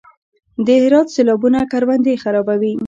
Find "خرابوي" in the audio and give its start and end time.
2.23-2.73